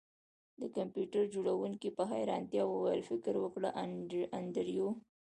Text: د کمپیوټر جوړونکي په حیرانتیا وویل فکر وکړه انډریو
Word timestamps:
د 0.59 0.61
کمپیوټر 0.77 1.23
جوړونکي 1.33 1.89
په 1.97 2.03
حیرانتیا 2.11 2.63
وویل 2.67 3.01
فکر 3.09 3.33
وکړه 3.39 3.69
انډریو 4.37 4.87